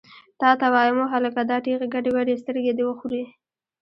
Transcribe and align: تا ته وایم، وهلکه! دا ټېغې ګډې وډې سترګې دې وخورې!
تا 0.41 0.49
ته 0.59 0.67
وایم، 0.73 0.95
وهلکه! 0.99 1.41
دا 1.49 1.57
ټېغې 1.65 1.87
ګډې 1.93 2.11
وډې 2.13 2.35
سترګې 2.41 2.73
دې 2.77 2.83
وخورې! 2.87 3.23